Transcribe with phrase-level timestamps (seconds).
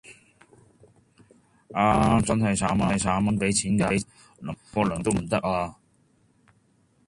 [1.73, 4.03] 唉，真係慘呀，我有份俾錢㗎，
[4.41, 5.75] 蒞沖個涼都唔得呀